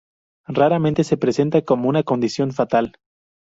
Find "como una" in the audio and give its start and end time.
1.61-2.01